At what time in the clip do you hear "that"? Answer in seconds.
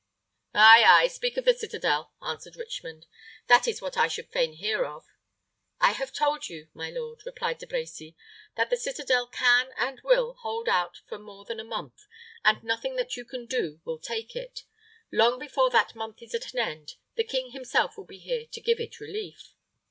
3.45-3.67, 8.55-8.71, 12.95-13.15, 15.69-15.93